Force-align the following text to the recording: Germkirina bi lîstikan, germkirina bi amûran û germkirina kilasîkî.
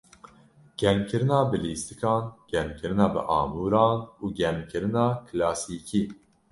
Germkirina 0.77 1.37
bi 1.53 1.57
lîstikan, 1.65 2.23
germkirina 2.51 3.05
bi 3.13 3.21
amûran 3.39 3.99
û 4.23 4.25
germkirina 4.39 5.05
kilasîkî. 5.27 6.01